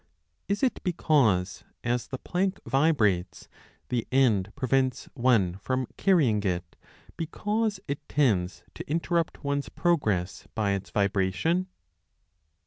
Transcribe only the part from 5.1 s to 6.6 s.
one from carrying